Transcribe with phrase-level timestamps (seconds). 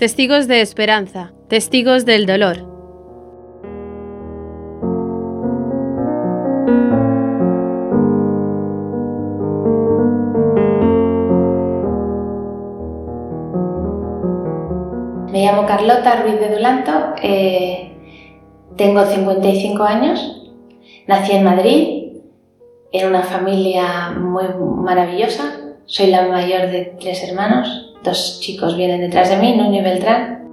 [0.00, 2.56] Testigos de esperanza, testigos del dolor.
[15.30, 17.92] Me llamo Carlota Ruiz de Dulanto, eh,
[18.78, 20.50] tengo 55 años,
[21.08, 22.12] nací en Madrid,
[22.90, 24.44] en una familia muy
[24.82, 29.84] maravillosa, soy la mayor de tres hermanos, Dos chicos vienen detrás de mí, Nuño y
[29.84, 30.48] Beltrán.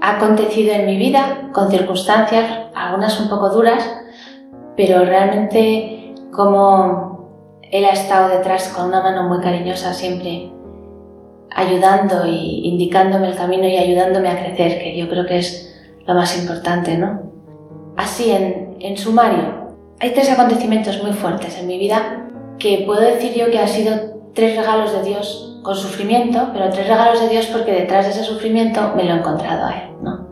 [0.00, 3.86] Ha acontecido en mi vida con circunstancias, algunas un poco duras,
[4.78, 10.50] pero realmente como él ha estado detrás con una mano muy cariñosa siempre
[11.54, 16.14] ayudando y indicándome el camino y ayudándome a crecer, que yo creo que es lo
[16.14, 17.20] más importante, ¿no?
[17.98, 19.61] Así, en, en sumario,
[20.02, 22.26] hay tres acontecimientos muy fuertes en mi vida
[22.58, 23.94] que puedo decir yo que han sido
[24.34, 28.24] tres regalos de Dios con sufrimiento, pero tres regalos de Dios porque detrás de ese
[28.24, 30.26] sufrimiento me lo he encontrado a Él, ¿no?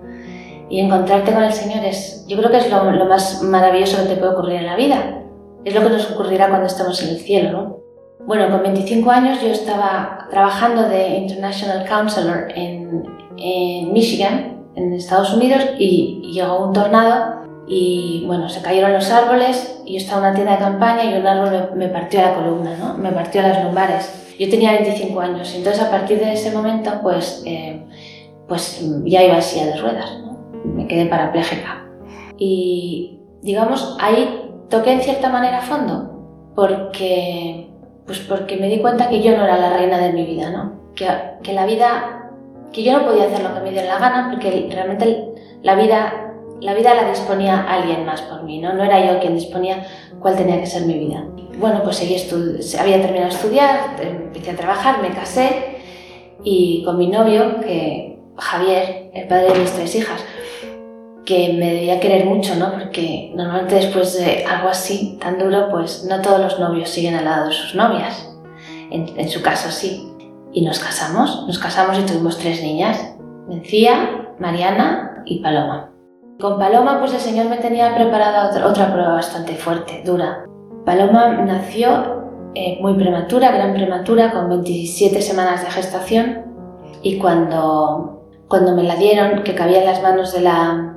[0.69, 4.17] Y encontrarte con el Señor es, yo creo que es lo, más maravilloso que te
[4.17, 5.23] puede ocurrir en la vida.
[5.65, 7.77] Es lo que nos ocurrirá cuando estemos en el cielo, ¿no?
[8.27, 13.05] Bueno, con 25 años yo estaba trabajando de International Counselor en,
[13.37, 17.40] en Michigan, en Estados Unidos, y llegó un tornado
[17.73, 21.17] y bueno, se cayeron los árboles y yo estaba en una tienda de campaña y
[21.17, 22.99] un árbol me, partió la columna, ¿no?
[22.99, 24.35] me partió las lumbares.
[24.41, 27.81] Yo tenía 25 años y entonces a partir de ese momento pues, eh,
[28.49, 30.37] pues ya iba en silla de ruedas, ¿no?
[30.65, 31.87] me quedé parapléjica.
[32.37, 37.71] Y digamos, ahí toqué en cierta manera fondo porque,
[38.05, 40.73] pues porque me di cuenta que yo no era la reina de mi vida, ¿no?
[40.97, 41.07] que,
[41.45, 42.33] que la vida,
[42.73, 46.30] que yo no podía hacer lo que me diera la gana porque realmente la vida
[46.61, 48.73] la vida la disponía alguien más por mí, ¿no?
[48.75, 49.87] No era yo quien disponía
[50.21, 51.25] cuál tenía que ser mi vida.
[51.59, 52.17] Bueno, pues seguí
[52.79, 55.77] había terminado de estudiar, empecé a trabajar, me casé
[56.43, 60.25] y con mi novio, que Javier, el padre de mis tres hijas,
[61.25, 62.73] que me debía querer mucho, ¿no?
[62.73, 67.25] Porque normalmente después de algo así tan duro, pues no todos los novios siguen al
[67.25, 68.27] lado de sus novias.
[68.91, 70.07] En, en su caso sí.
[70.53, 73.15] Y nos casamos, nos casamos y tuvimos tres niñas,
[73.49, 75.90] Mencía, Mariana y Paloma.
[76.41, 80.47] Con Paloma, pues el Señor me tenía preparada otra, prueba bastante fuerte, dura.
[80.87, 82.25] Paloma nació
[82.55, 86.47] eh, muy prematura, gran prematura, con 27 semanas de gestación,
[87.03, 90.97] y cuando, cuando me la dieron, que cabía en las manos de la,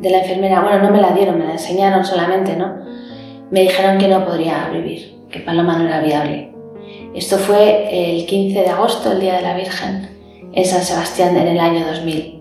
[0.00, 2.74] de la enfermera, bueno, no me la dieron, me la enseñaron solamente, ¿no?
[3.52, 6.52] Me dijeron que no podría vivir, que Paloma no era viable.
[7.14, 11.46] Esto fue el 15 de agosto, el Día de la Virgen, en San Sebastián, en
[11.46, 12.39] el año 2000.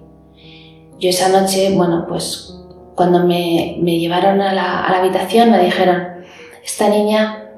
[0.99, 2.53] Yo esa noche, bueno, pues
[2.95, 6.25] cuando me, me llevaron a la, a la, habitación me dijeron,
[6.63, 7.53] esta niña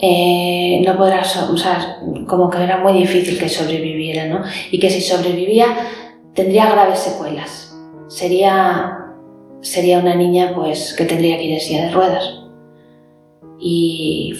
[0.00, 4.42] eh, no podrá, o sea, como que era muy difícil que sobreviviera, ¿no?
[4.72, 5.66] Y que si sobrevivía
[6.34, 7.72] tendría graves secuelas.
[8.08, 8.98] Sería,
[9.60, 12.40] sería una niña pues que tendría que ir en silla de ruedas.
[13.60, 14.34] Y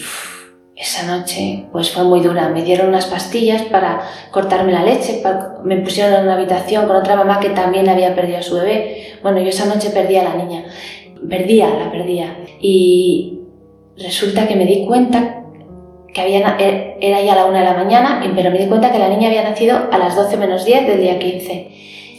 [0.75, 2.49] esa noche pues fue muy dura.
[2.49, 4.01] Me dieron unas pastillas para
[4.31, 5.21] cortarme la leche,
[5.63, 9.17] me pusieron en una habitación con otra mamá que también había perdido a su bebé.
[9.21, 10.65] Bueno, yo esa noche perdí a la niña.
[11.29, 12.37] Perdía, la perdía.
[12.59, 13.39] Y
[13.97, 15.43] resulta que me di cuenta
[16.13, 18.99] que había, e, era ya la una de la mañana, pero me di cuenta que
[18.99, 21.71] la niña había nacido a las 12 menos 10 del día 15.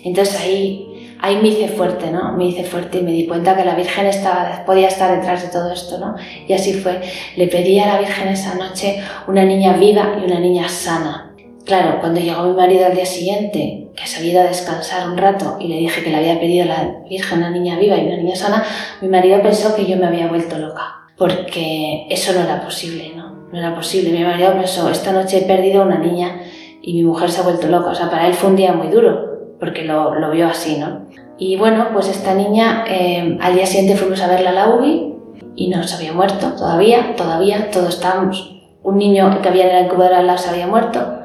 [0.05, 0.94] Entonces ahí
[1.25, 2.33] ahí me hice fuerte, ¿no?
[2.33, 5.49] Me hice fuerte y me di cuenta que la Virgen estaba, podía estar detrás de
[5.49, 6.17] todo esto, ¿no?
[6.47, 7.01] Y así fue.
[7.37, 11.35] Le pedí a la Virgen esa noche una niña viva y una niña sana.
[11.65, 15.17] Claro, cuando llegó mi marido al día siguiente, que se había ido a descansar un
[15.17, 18.07] rato y le dije que le había pedido a la Virgen una niña viva y
[18.07, 18.63] una niña sana,
[19.01, 23.49] mi marido pensó que yo me había vuelto loca, porque eso no era posible, ¿no?
[23.51, 24.11] No era posible.
[24.11, 26.43] Mi marido pensó, esta noche he perdido a una niña
[26.83, 27.91] y mi mujer se ha vuelto loca.
[27.91, 31.04] O sea, para él fue un día muy duro, porque lo, lo vio así, ¿no?
[31.39, 35.15] Y bueno, pues esta niña, eh, al día siguiente fuimos a verla a la UBI
[35.57, 38.63] y no se había muerto todavía, todavía, todos estábamos.
[38.83, 41.21] Un niño que había en la incubadora al lado se había muerto.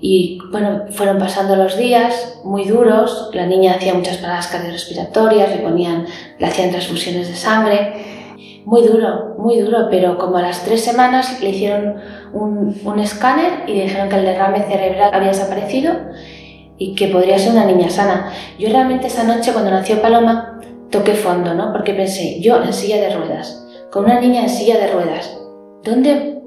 [0.00, 3.30] Y bueno, fueron pasando los días muy duros.
[3.32, 6.06] La niña hacía muchas paradas cardiorrespiratorias, le ponían,
[6.38, 7.92] le hacían transfusiones de sangre.
[8.64, 11.96] Muy duro, muy duro, pero como a las tres semanas le hicieron
[12.32, 15.92] un, un escáner y dijeron que el derrame cerebral había desaparecido
[16.78, 18.32] y que podría ser una niña sana.
[18.58, 20.60] Yo realmente esa noche cuando nació Paloma
[20.90, 21.72] toqué fondo, ¿no?
[21.72, 25.36] Porque pensé, yo en silla de ruedas, con una niña en silla de ruedas,
[25.82, 26.38] ¿dónde?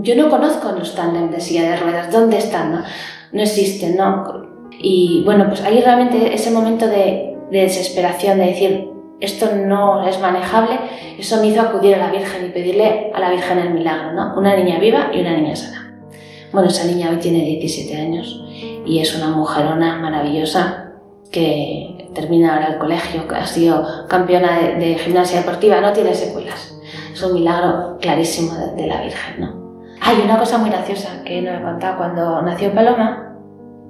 [0.00, 2.72] Yo no conozco los tándem de silla de ruedas, ¿dónde están?
[2.72, 2.82] No,
[3.32, 4.46] no existen, ¿no?
[4.78, 8.90] Y bueno, pues ahí realmente ese momento de, de desesperación, de decir,
[9.20, 10.78] esto no es manejable,
[11.18, 14.34] eso me hizo acudir a la Virgen y pedirle a la Virgen el milagro, ¿no?
[14.36, 16.02] Una niña viva y una niña sana.
[16.52, 18.45] Bueno, esa niña hoy tiene 17 años
[18.86, 20.92] y es una mujerona maravillosa
[21.30, 26.78] que termina ahora el colegio, que ha sido campeona de, gimnasia deportiva, no tiene secuelas.
[27.12, 29.66] Es un milagro clarísimo de, la Virgen, ¿no?
[30.00, 31.96] Hay una cosa muy graciosa que no he contado.
[31.98, 33.34] Cuando nació Paloma,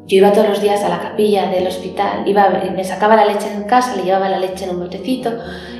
[0.06, 3.52] yo iba todos los días a la capilla del hospital, iba, me sacaba la leche
[3.52, 5.32] en casa, le llevaba la leche en un botecito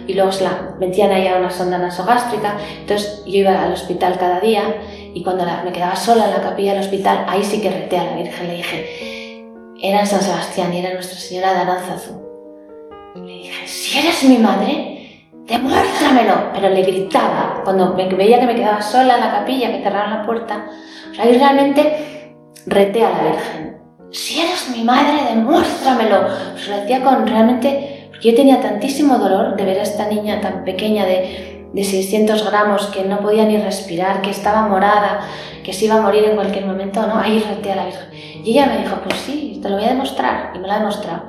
[0.07, 2.57] y luego se la metían ahí a una sonda nasogástrica.
[2.81, 4.63] Entonces yo iba al hospital cada día
[5.17, 8.05] y cuando me quedaba sola en la capilla del hospital, ahí sí que reté a
[8.05, 9.43] la Virgen, le dije,
[9.81, 12.21] era en San Sebastián y era Nuestra Señora de Aranzazu.
[13.15, 16.53] Le dije, si eres mi madre, demuéstramelo.
[16.53, 20.27] Pero le gritaba cuando veía que me quedaba sola en la capilla, que cerraron la
[20.27, 20.67] puerta.
[21.11, 22.35] O sea, yo realmente
[22.67, 23.77] reté a la Virgen
[24.11, 26.29] si eres mi madre, demuéstramelo.
[26.59, 30.41] Se lo decía con realmente, porque yo tenía tantísimo dolor de ver a esta niña
[30.41, 35.21] tan pequeña de, de 600 gramos que no podía ni respirar, que estaba morada,
[35.63, 37.19] que se iba a morir en cualquier momento, ¿no?
[37.19, 38.09] Ahí reté a la Virgen.
[38.43, 40.53] Y ella me dijo, pues sí, te lo voy a demostrar.
[40.55, 41.25] Y me lo ha demostrado.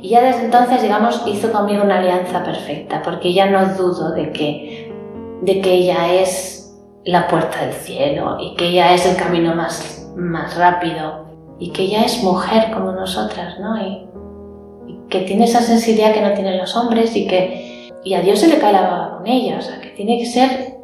[0.00, 4.32] Y ya desde entonces, digamos, hizo conmigo una alianza perfecta, porque ya no dudo de
[4.32, 4.92] que,
[5.42, 10.10] de que ella es la puerta del cielo y que ella es el camino más,
[10.16, 11.26] más rápido
[11.60, 13.80] y que ella es mujer como nosotras, ¿no?
[13.80, 14.08] Y,
[15.08, 17.61] que tiene esa sensibilidad que no tienen los hombres y que
[18.04, 20.26] y a Dios se le cae la baba con ella, o sea, que tiene que
[20.26, 20.78] ser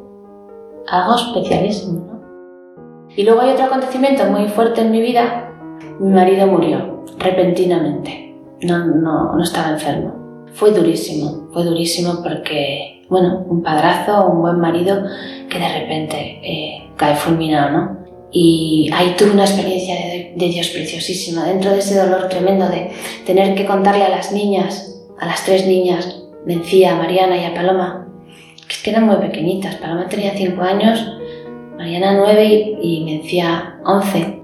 [0.87, 3.09] algo especialísimo, ¿no?
[3.15, 5.51] Y luego hay otro acontecimiento muy fuerte en mi vida,
[5.99, 10.47] mi marido murió repentinamente, no, no, no estaba enfermo.
[10.53, 15.03] Fue durísimo, fue durísimo porque, bueno, un padrazo, un buen marido
[15.49, 17.99] que de repente eh, cae fulminado, ¿no?
[18.31, 22.91] Y ahí tuve una experiencia de, Dios preciosísima, dentro de ese dolor tremendo de
[23.25, 27.53] tener que contarle a las niñas, a las tres niñas, Mencía, a Mariana y a
[27.53, 28.07] Paloma,
[28.67, 29.75] que es eran muy pequeñitas.
[29.75, 31.05] Paloma tenía cinco años,
[31.77, 34.41] Mariana nueve y, Mencía once.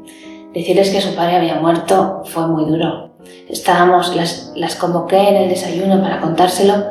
[0.54, 3.16] Decirles que su padre había muerto fue muy duro.
[3.50, 6.86] Estábamos, las, las convoqué en el desayuno para contárselo.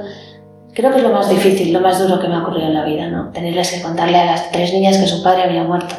[0.74, 2.84] Creo que es lo más difícil, lo más duro que me ha ocurrido en la
[2.84, 3.30] vida, ¿no?
[3.30, 5.94] Tenerles que contarle a las tres niñas que su padre había muerto.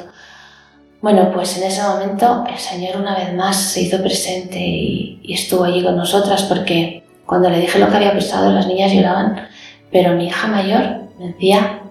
[1.05, 5.63] Bueno, pues en ese momento el Señor una vez más se hizo presente y, estuvo
[5.63, 9.47] allí con nosotras porque cuando le dije lo que había pasado las niñas lloraban,
[9.91, 11.81] pero mi hija mayor, decía,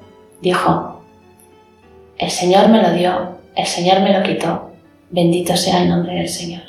[0.40, 1.00] dijo,
[2.18, 4.70] el Señor me lo dio, el Señor me lo quitó,
[5.10, 6.62] bendito sea el nombre del Señor.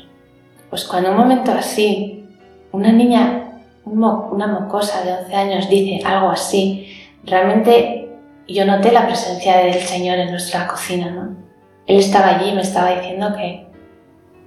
[0.69, 2.25] Pues cuando un momento así,
[2.71, 6.87] una niña, una mocosa de 11 años dice algo así,
[7.23, 8.09] realmente
[8.47, 11.35] yo noté la presencia del Señor en nuestra cocina, ¿no?
[11.87, 13.67] Él estaba allí y me estaba diciendo que,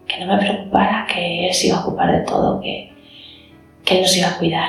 [0.06, 2.93] que no me preocupara, que Él se iba a ocupar de todo, que,
[3.88, 4.69] que nos iba a cuidar.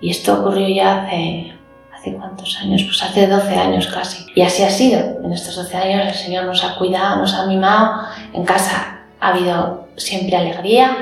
[0.00, 1.52] Y esto ocurrió ya hace,
[1.94, 2.82] ¿hace cuántos años?
[2.82, 4.26] Pues hace 12 años casi.
[4.34, 4.98] Y así ha sido.
[5.22, 8.02] En estos 12 años el Señor nos ha cuidado, nos ha mimado.
[8.32, 10.96] En casa ha habido siempre alegría.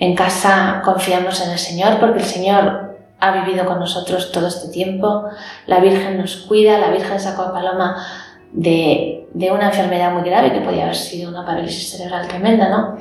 [0.00, 4.68] En casa confiamos en el Señor porque el Señor ha vivido con nosotros todo este
[4.68, 5.26] tiempo.
[5.66, 8.04] La Virgen nos cuida, la Virgen sacó a Paloma
[8.52, 12.96] de, de, una enfermedad muy grave que podía haber sido una parálisis cerebral tremenda, ¿no?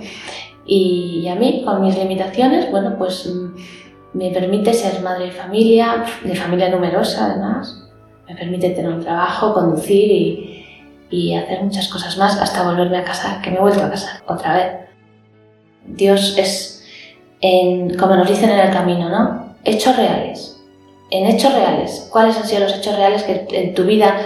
[0.68, 6.04] Y, a mí, con mis limitaciones, bueno, pues mm, me permite ser madre de familia,
[6.24, 7.84] de familia numerosa además,
[8.28, 10.66] me permite tener un trabajo, conducir y,
[11.10, 14.22] y hacer muchas cosas más hasta volverme a casar, que me he vuelto a casar
[14.28, 14.74] otra vez.
[15.86, 16.86] Dios es,
[17.40, 19.56] en, como nos dicen en el camino, ¿no?
[19.64, 20.62] Hechos reales.
[21.10, 22.10] En hechos reales.
[22.12, 24.18] ¿Cuáles han sido los hechos reales que en tu vida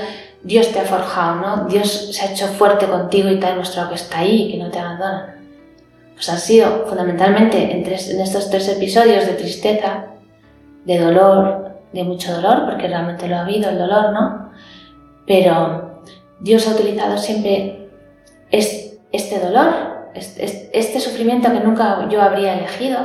[0.43, 1.65] Dios te ha forjado, ¿no?
[1.67, 4.57] Dios se ha hecho fuerte contigo y te ha demostrado que está ahí y que
[4.57, 5.40] no te abandona.
[6.21, 10.05] Pues han sido fundamentalmente en, en estos tres episodios de tristeza,
[10.85, 14.51] de dolor, de mucho dolor, porque realmente lo ha habido el dolor, ¿no?
[15.25, 16.03] Pero
[16.39, 17.89] Dios ha utilizado siempre
[18.51, 22.99] este dolor, este sufrimiento que nunca yo habría elegido,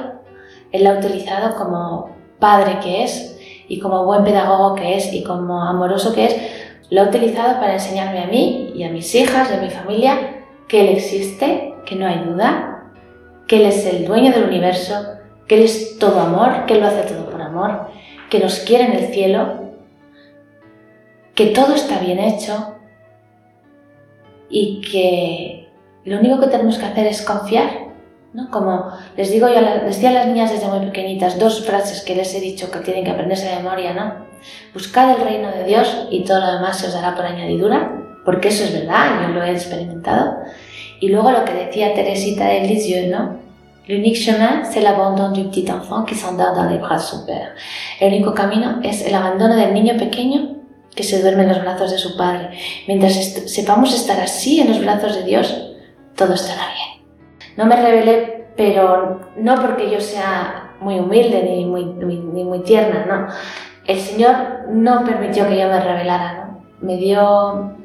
[0.70, 5.25] Él lo ha utilizado como padre que es y como buen pedagogo que es y
[5.25, 6.37] como amoroso que es
[6.90, 10.44] lo ha utilizado para enseñarme a mí y a mis hijas y a mi familia
[10.68, 12.75] que Él existe, que no hay duda,
[13.47, 16.87] que Él es el dueño del universo, que Él es todo amor, que Él lo
[16.87, 17.88] hace todo por amor,
[18.31, 19.73] que nos quiere en el cielo,
[21.35, 22.75] que todo está bien hecho
[24.49, 25.69] y que
[26.05, 27.87] lo único que tenemos que hacer es confiar.
[28.33, 28.50] ¿no?
[28.50, 32.35] Como les digo yo, decía a las niñas desde muy pequeñitas, dos frases que les
[32.35, 34.26] he dicho que tienen que aprenderse de memoria, ¿no?
[34.75, 37.96] Buscad el reino de Dios y todo lo demás se os dará por añadidura,
[38.26, 40.38] porque eso es verdad, yo lo he experimentado.
[41.00, 43.47] Y luego lo que decía Teresita de Lisieux, ¿no?
[43.88, 47.54] L'unique chemin, c'est l'abandon du petit enfant qui s'endort dans les bras de son père.
[48.00, 50.56] El único camino es el abandono del niño pequeño
[50.92, 52.50] que se duerme en los brazos de su padre.
[52.88, 55.76] Mientras sepamos estar así en los brazos de Dios,
[56.16, 57.06] todo estará bien.
[57.56, 63.06] No me rebelé, pero no porque yo sea muy humilde ni muy, ni muy tierna,
[63.06, 63.28] no.
[63.87, 66.64] El Señor no permitió que yo me rebelara, ¿no?
[66.80, 67.76] Me dio,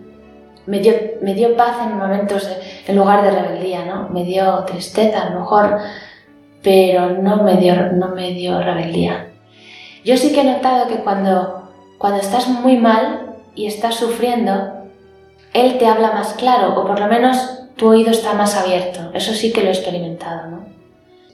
[0.65, 2.49] me dio, me dio paz en momentos
[2.87, 4.09] en lugar de rebeldía, ¿no?
[4.09, 5.79] Me dio tristeza a lo mejor,
[6.61, 9.27] pero no me dio, no me dio rebeldía.
[10.03, 14.85] Yo sí que he notado que cuando, cuando estás muy mal y estás sufriendo,
[15.53, 19.11] Él te habla más claro, o por lo menos tu oído está más abierto.
[19.13, 20.65] Eso sí que lo he experimentado, ¿no?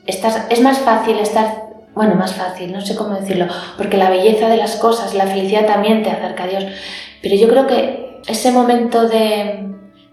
[0.06, 4.48] Estás, es más fácil estar, bueno, más fácil, no sé cómo decirlo, porque la belleza
[4.48, 6.66] de las cosas, la felicidad también te acerca a Dios.
[7.22, 9.68] Pero yo creo que ese momento de,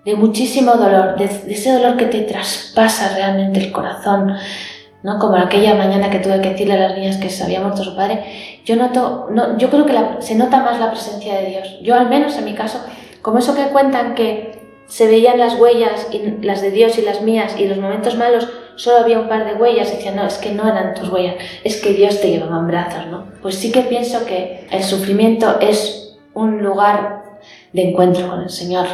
[0.04, 4.34] de muchísimo dolor, de, ese dolor que te traspasa realmente el corazón,
[5.02, 5.18] ¿no?
[5.18, 7.96] Como aquella mañana que tuve que decirle a las niñas que se había muerto su
[7.96, 8.24] padre,
[8.64, 11.78] yo noto, no, yo creo que se nota más la presencia de Dios.
[11.82, 12.80] Yo al menos en mi caso,
[13.22, 17.22] como eso que cuentan que se veían las huellas, y las de Dios y las
[17.22, 20.36] mías, y los momentos malos solo había un par de huellas, y decían, no, es
[20.38, 23.26] que no eran tus huellas, es que Dios te llevaba en brazos, ¿no?
[23.40, 27.23] Pues sí que pienso que el sufrimiento es un lugar
[27.74, 28.86] de encuentro con el Señor.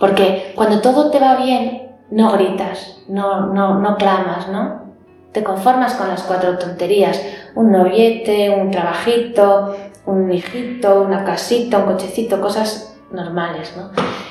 [0.00, 4.86] Porque cuando todo te va bien, no gritas, no, no, no clamas, ¿no?
[5.32, 7.20] Te conformas con las cuatro tonterías,
[7.54, 13.90] un noviete, un trabajito, un hijito, una casita, un cochecito, cosas normales, ¿no?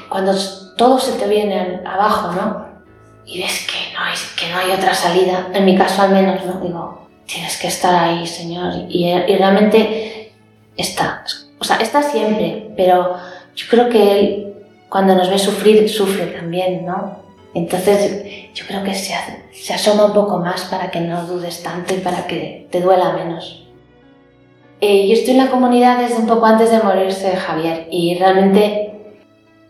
[0.09, 0.33] Cuando
[0.77, 2.65] todo se te viene abajo, ¿no?
[3.25, 6.43] Y ves que no hay, que no hay otra salida, en mi caso al menos,
[6.45, 6.59] ¿no?
[6.59, 10.33] Digo, tienes que estar ahí, Señor, y, y realmente
[10.75, 11.23] está,
[11.59, 13.15] o sea, está siempre, pero
[13.55, 14.53] yo creo que Él,
[14.89, 17.23] cuando nos ve sufrir, sufre también, ¿no?
[17.53, 19.13] Entonces yo creo que se,
[19.53, 23.13] se asoma un poco más para que no dudes tanto y para que te duela
[23.13, 23.65] menos.
[24.81, 29.15] Eh, yo estoy en la comunidad desde un poco antes de morirse Javier y realmente,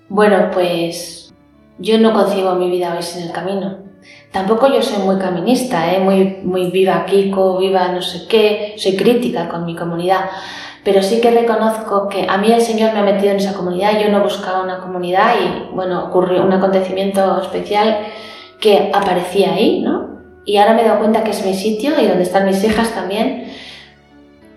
[0.10, 1.34] bueno, pues
[1.78, 3.85] yo no concibo mi vida hoy sin el camino.
[4.32, 6.00] Tampoco yo soy muy caminista, ¿eh?
[6.00, 10.26] muy, muy viva Kiko, viva no sé qué, soy crítica con mi comunidad
[10.86, 14.00] pero sí que reconozco que a mí el Señor me ha metido en esa comunidad,
[14.00, 18.02] yo no buscaba una comunidad y bueno, ocurrió un acontecimiento especial
[18.62, 20.20] que aparecía ahí, ¿no?
[20.46, 22.94] Y ahora me he dado cuenta que es mi sitio y donde están mis hijas
[22.94, 23.52] también.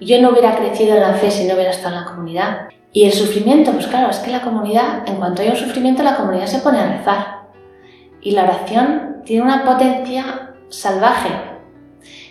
[0.03, 2.69] Yo no hubiera crecido en la fe si no hubiera estado en la comunidad.
[2.93, 6.17] Y el sufrimiento, pues claro, es que la comunidad, en cuanto hay un sufrimiento, la
[6.17, 7.27] comunidad se pone a rezar.
[8.21, 11.31] Y la oración tiene una potencia salvaje,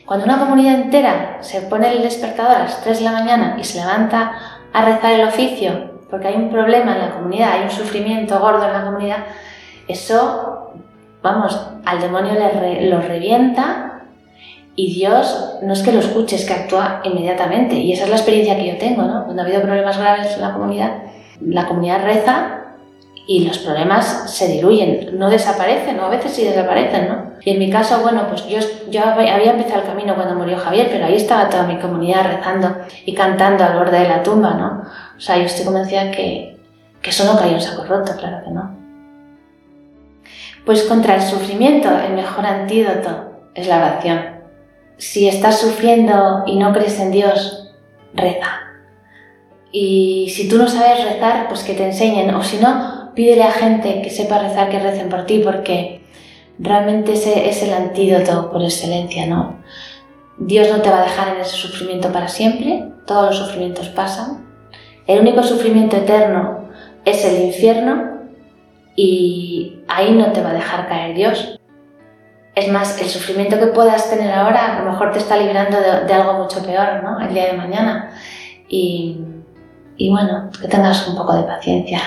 [0.06, 3.64] cuando una comunidad entera se pone el despertador a las 3 de la mañana y
[3.64, 4.32] se levanta
[4.72, 8.66] a rezar el oficio porque hay un problema en la comunidad, hay un sufrimiento gordo
[8.66, 9.18] en la comunidad,
[9.88, 10.74] eso,
[11.22, 12.34] vamos, al demonio
[12.82, 14.04] lo revienta
[14.76, 17.76] y Dios no es que lo escuche, es que actúa inmediatamente.
[17.76, 19.24] Y esa es la experiencia que yo tengo, ¿no?
[19.24, 20.92] Cuando ha habido problemas graves en la comunidad,
[21.42, 22.57] la comunidad reza
[23.28, 27.34] y los problemas se diluyen, no desaparecen, o a veces sí desaparecen, ¿no?
[27.44, 30.88] Y en mi caso, bueno, pues yo, yo había empezado el camino cuando murió Javier,
[30.90, 34.84] pero ahí estaba toda mi comunidad rezando y cantando al borde de la tumba, ¿no?
[35.18, 36.58] O sea, yo estoy convencida que,
[37.02, 38.78] que eso no cayó en saco roto, claro que no.
[40.66, 44.38] Pues contra el sufrimiento, el mejor antídoto es la oración.
[44.96, 47.74] Si estás sufriendo y no crees en Dios,
[48.14, 48.62] reza.
[49.72, 53.52] Y si tú no sabes rezar, pues que te enseñen, o si no, pídele a
[53.52, 56.02] gente que sepa rezar que recen por ti, porque
[56.60, 59.58] realmente ese es el antídoto por excelencia, ¿no?
[60.38, 64.46] Dios no te va a dejar en ese sufrimiento para siempre, todos los sufrimientos pasan.
[65.08, 66.70] El único sufrimiento eterno
[67.06, 68.20] es el infierno
[68.96, 71.60] y ahí no te va a dejar caer Dios.
[72.54, 76.14] Es más, el sufrimiento que puedas tener ahora a lo mejor te está librando de,
[76.14, 77.20] algo mucho peor, ¿no?
[77.20, 78.12] El día de mañana.
[78.70, 79.18] Y,
[79.96, 82.00] y bueno, que tengas un poco de paciencia.